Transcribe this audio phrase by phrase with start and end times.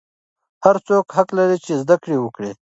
[0.63, 2.51] هر څوک حق لري چې زده کړې وکړي.